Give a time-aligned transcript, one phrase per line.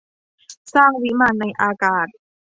[0.73, 2.07] สร้างวิมานในอากาศ